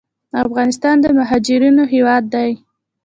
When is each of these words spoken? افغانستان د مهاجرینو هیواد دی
افغانستان 0.45 0.95
د 1.01 1.05
مهاجرینو 1.17 1.83
هیواد 1.93 2.23
دی 2.33 2.51